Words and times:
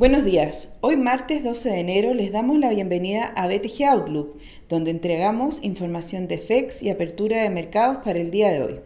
Buenos 0.00 0.24
días. 0.24 0.72
Hoy 0.80 0.96
martes 0.96 1.44
12 1.44 1.68
de 1.68 1.80
enero 1.80 2.14
les 2.14 2.32
damos 2.32 2.58
la 2.58 2.70
bienvenida 2.70 3.34
a 3.36 3.46
BTG 3.48 3.84
Outlook, 3.84 4.38
donde 4.66 4.90
entregamos 4.90 5.62
información 5.62 6.26
de 6.26 6.38
FEX 6.38 6.82
y 6.82 6.88
apertura 6.88 7.42
de 7.42 7.50
mercados 7.50 7.98
para 8.02 8.18
el 8.18 8.30
día 8.30 8.50
de 8.50 8.62
hoy. 8.62 8.80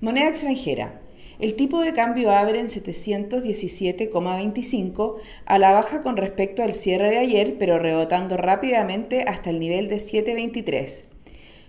Moneda 0.00 0.28
extranjera. 0.28 1.00
El 1.40 1.56
tipo 1.56 1.80
de 1.80 1.94
cambio 1.94 2.30
abre 2.30 2.60
en 2.60 2.68
717,25 2.68 5.16
a 5.46 5.58
la 5.58 5.72
baja 5.72 6.02
con 6.02 6.16
respecto 6.16 6.62
al 6.62 6.74
cierre 6.74 7.10
de 7.10 7.18
ayer, 7.18 7.56
pero 7.58 7.80
rebotando 7.80 8.36
rápidamente 8.36 9.24
hasta 9.26 9.50
el 9.50 9.58
nivel 9.58 9.88
de 9.88 9.98
723. 9.98 11.06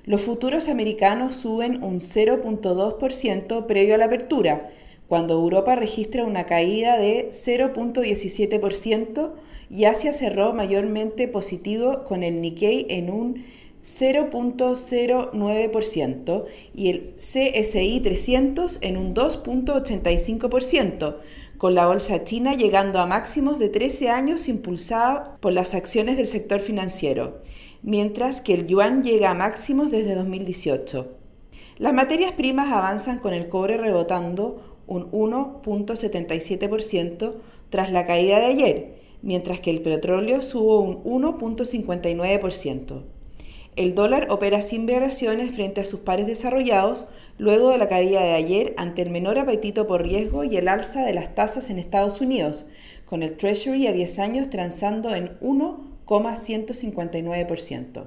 Los 0.05 0.21
futuros 0.21 0.70
americanos 0.70 1.36
suben 1.36 1.84
un 1.84 2.00
0.2% 2.00 3.66
previo 3.66 3.96
a 3.96 3.98
la 3.98 4.05
apertura, 4.05 4.70
cuando 5.10 5.34
Europa 5.34 5.76
registra 5.76 6.23
una 6.23 6.46
caída 6.46 6.98
de 6.98 7.27
0.17% 7.31 9.34
y 9.72 9.86
Asia 9.86 10.13
cerró 10.13 10.54
mayormente 10.54 11.27
positivo 11.27 12.04
con 12.05 12.22
el 12.23 12.41
Nikkei 12.41 12.86
en 12.90 13.09
un 13.09 13.44
0.09% 13.84 16.45
y 16.76 16.90
el 16.90 17.16
CSI 17.17 18.02
300 18.02 18.77
en 18.81 18.98
un 18.98 19.16
2.85%, 19.16 21.16
con 21.58 21.73
la 21.73 21.88
bolsa 21.88 22.23
china 22.23 22.53
llegando 22.53 23.00
a 23.00 23.08
máximos 23.08 23.58
de 23.58 23.70
13 23.70 24.09
años 24.09 24.48
impulsada 24.48 25.38
por 25.39 25.53
las 25.53 25.73
acciones 25.73 26.17
del 26.17 26.28
sector 26.28 26.59
financiero, 26.59 27.41
mientras 27.81 28.41
que 28.41 28.53
el 28.53 28.67
yuan 28.67 29.02
llega 29.02 29.31
a 29.31 29.34
máximos 29.34 29.89
desde 29.89 30.14
2018. 30.14 31.16
Las 31.80 31.94
materias 31.94 32.34
primas 32.34 32.72
avanzan 32.72 33.17
con 33.20 33.34
el 33.34 33.50
cobre 33.50 33.78
rebotando 33.78 34.69
un 34.89 35.09
1.77% 35.11 37.34
tras 37.70 37.91
la 37.91 38.05
caída 38.05 38.39
de 38.39 38.45
ayer, 38.47 39.00
mientras 39.22 39.59
que 39.59 39.72
el 39.72 39.81
petróleo 39.81 40.41
subo 40.41 40.80
un 40.81 41.03
1.59%. 41.03 43.02
El 43.75 43.94
dólar 43.95 44.27
opera 44.30 44.61
sin 44.61 44.86
variaciones 44.86 45.52
frente 45.52 45.81
a 45.81 45.86
sus 45.86 46.02
pares 46.02 46.27
desarrollados 46.27 47.08
luego 47.38 47.69
de 47.69 47.77
la 47.77 47.88
caída 47.88 48.22
de 48.22 48.33
ayer 48.33 48.73
ante 48.77 49.03
el 49.03 49.09
menor 49.09 49.39
apetito 49.39 49.88
por 49.88 50.03
riesgo 50.03 50.44
y 50.44 50.58
el 50.58 50.67
alza 50.67 51.05
de 51.05 51.14
las 51.14 51.33
tasas 51.33 51.69
en 51.69 51.80
Estados 51.80 52.19
Unidos, 52.19 52.66
con 53.05 53.23
el 53.23 53.38
Treasury 53.38 53.88
a 53.88 53.94
10 53.94 54.19
años 54.19 54.49
transando 54.49 55.16
en 55.16 55.39
1,159%. 55.39 58.03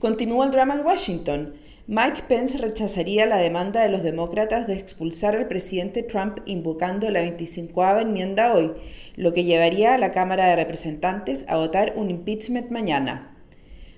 Continúa 0.00 0.46
el 0.46 0.50
drama 0.50 0.74
en 0.74 0.84
Washington. 0.84 1.54
Mike 1.86 2.22
Pence 2.28 2.56
rechazaría 2.56 3.26
la 3.26 3.36
demanda 3.36 3.82
de 3.82 3.90
los 3.90 4.02
demócratas 4.02 4.66
de 4.66 4.72
expulsar 4.72 5.36
al 5.36 5.48
presidente 5.48 6.02
Trump 6.02 6.38
invocando 6.46 7.10
la 7.10 7.20
25 7.20 7.98
enmienda 7.98 8.54
hoy, 8.54 8.72
lo 9.16 9.34
que 9.34 9.44
llevaría 9.44 9.92
a 9.92 9.98
la 9.98 10.10
Cámara 10.12 10.46
de 10.46 10.56
Representantes 10.56 11.44
a 11.46 11.58
votar 11.58 11.92
un 11.96 12.08
impeachment 12.08 12.70
mañana. 12.70 13.36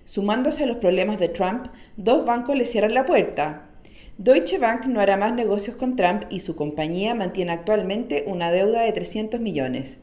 Sumándose 0.05 0.65
a 0.65 0.67
los 0.67 0.79
problemas 0.79 1.19
de 1.19 1.29
Trump, 1.29 1.69
dos 1.97 2.27
bancos 2.27 2.57
le 2.57 2.65
cierran 2.65 2.93
la 2.93 3.07
puerta. 3.07 3.71
Deutsche 4.19 4.59
Bank 4.59 4.87
no 4.87 4.99
hará 4.99 5.17
más 5.17 5.33
negocios 5.35 5.77
con 5.77 5.95
Trump 5.95 6.25
y 6.29 6.41
su 6.41 6.57
compañía 6.57 7.15
mantiene 7.15 7.53
actualmente 7.53 8.25
una 8.27 8.51
deuda 8.51 8.81
de 8.81 8.91
300 8.91 9.39
millones. 9.41 10.01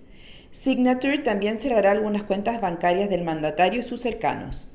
Signature 0.51 1.17
también 1.17 1.59
cerrará 1.59 1.91
algunas 1.91 2.23
cuentas 2.23 2.61
bancarias 2.61 3.09
del 3.09 3.25
mandatario 3.25 3.81
y 3.81 3.83
sus 3.83 3.99
cercanos. 3.99 4.69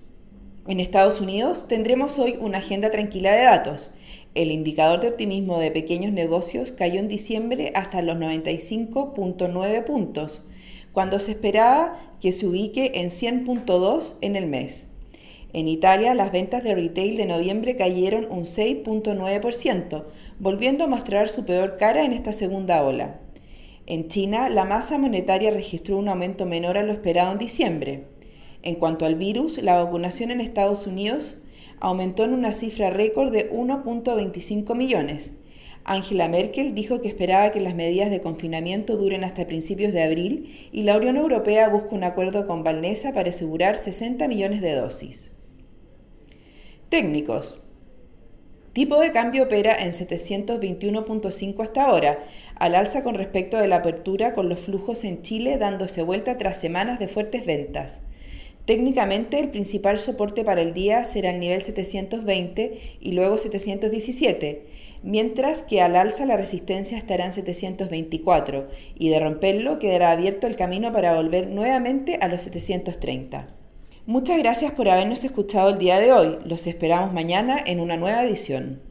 En 0.69 0.81
Estados 0.81 1.23
Unidos 1.23 1.67
tendremos 1.67 2.19
hoy 2.19 2.37
una 2.39 2.59
agenda 2.59 2.91
tranquila 2.91 3.33
de 3.33 3.45
datos. 3.45 3.93
El 4.35 4.51
indicador 4.51 5.01
de 5.01 5.09
optimismo 5.09 5.59
de 5.59 5.71
pequeños 5.71 6.13
negocios 6.13 6.73
cayó 6.73 7.01
en 7.01 7.09
diciembre 7.09 7.73
hasta 7.75 8.03
los 8.03 8.19
95.9 8.19 9.85
puntos, 9.85 10.45
cuando 10.93 11.21
se 11.21 11.31
esperaba 11.31 11.99
que 12.21 12.33
se 12.33 12.47
ubique 12.47 12.93
en 12.97 13.09
100.2 13.09 14.17
en 14.21 14.37
el 14.37 14.47
mes. 14.47 14.89
En 15.55 15.69
Italia, 15.69 16.13
las 16.13 16.33
ventas 16.33 16.63
de 16.63 16.75
retail 16.75 17.17
de 17.17 17.25
noviembre 17.25 17.75
cayeron 17.75 18.27
un 18.31 18.45
6.9%, 18.45 20.05
volviendo 20.39 20.85
a 20.85 20.89
mostrar 20.89 21.31
su 21.31 21.47
peor 21.47 21.79
cara 21.79 22.05
en 22.05 22.13
esta 22.13 22.35
segunda 22.35 22.85
ola. 22.85 23.21
En 23.87 24.09
China, 24.09 24.51
la 24.51 24.67
masa 24.67 24.99
monetaria 24.99 25.51
registró 25.51 25.97
un 25.97 26.11
aumento 26.11 26.45
menor 26.45 26.77
a 26.77 26.83
lo 26.83 26.93
esperado 26.93 27.33
en 27.33 27.39
diciembre. 27.39 28.18
En 28.63 28.75
cuanto 28.77 29.07
al 29.07 29.15
virus, 29.15 29.63
la 29.63 29.83
vacunación 29.83 30.31
en 30.31 30.41
Estados 30.41 30.87
Unidos 30.87 31.39
aumentó 31.81 32.25
en 32.25 32.33
una 32.33 32.53
cifra 32.53 32.91
récord 32.91 33.33
de 33.33 33.51
1.25 33.53 34.75
millones. 34.75 35.35
Angela 35.85 36.29
Merkel 36.29 36.75
dijo 36.75 37.01
que 37.01 37.09
esperaba 37.09 37.51
que 37.51 37.61
las 37.61 37.75
medidas 37.75 38.11
de 38.11 38.21
confinamiento 38.21 38.97
duren 38.97 39.25
hasta 39.25 39.47
principios 39.47 39.93
de 39.93 40.03
abril 40.03 40.69
y 40.71 40.83
la 40.83 40.97
Unión 40.97 41.17
Europea 41.17 41.69
busca 41.69 41.95
un 41.95 42.05
acuerdo 42.05 42.47
con 42.47 42.63
Valnesa 42.63 43.15
para 43.15 43.31
asegurar 43.31 43.79
60 43.79 44.29
millones 44.29 44.61
de 44.61 44.75
dosis. 44.75 45.33
Técnicos. 46.91 47.65
Tipo 48.75 49.01
de 49.01 49.13
cambio 49.13 49.45
opera 49.45 49.77
en 49.83 49.93
721.5 49.93 51.63
hasta 51.63 51.87
ahora, 51.87 52.27
al 52.55 52.75
alza 52.75 53.03
con 53.03 53.15
respecto 53.15 53.57
de 53.57 53.67
la 53.67 53.77
apertura 53.77 54.35
con 54.35 54.49
los 54.49 54.61
flujos 54.61 55.05
en 55.05 55.23
Chile 55.23 55.57
dándose 55.57 56.03
vuelta 56.03 56.37
tras 56.37 56.61
semanas 56.61 56.99
de 56.99 57.09
fuertes 57.09 57.47
ventas. 57.47 58.03
Técnicamente, 58.69 59.41
el 59.41 59.49
principal 59.49 59.99
soporte 59.99 60.45
para 60.45 60.61
el 60.61 60.75
día 60.75 61.07
será 61.07 61.31
el 61.31 61.41
nivel 61.41 61.63
720 61.63 62.99
y 63.01 63.13
luego 63.13 63.39
717, 63.39 64.67
mientras 65.03 65.63
que 65.63 65.81
al 65.81 65.97
alza 65.97 66.27
la 66.27 66.37
resistencia 66.37 66.99
estará 66.99 67.25
en 67.25 67.33
724 67.33 68.69
y 68.95 69.09
de 69.09 69.21
romperlo 69.21 69.79
quedará 69.79 70.11
abierto 70.11 70.47
el 70.47 70.57
camino 70.57 70.93
para 70.93 71.17
volver 71.17 71.49
nuevamente 71.49 72.19
a 72.21 72.29
los 72.29 72.43
730. 72.43 73.49
Muchas 74.05 74.37
gracias 74.37 74.73
por 74.73 74.91
habernos 74.91 75.25
escuchado 75.25 75.71
el 75.71 75.79
día 75.79 75.99
de 75.99 76.13
hoy. 76.13 76.37
Los 76.45 76.67
esperamos 76.67 77.15
mañana 77.15 77.57
en 77.65 77.81
una 77.81 77.97
nueva 77.97 78.23
edición. 78.23 78.88